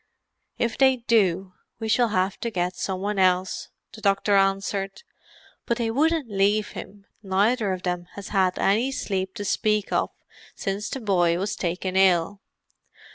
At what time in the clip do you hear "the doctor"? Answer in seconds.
3.93-4.33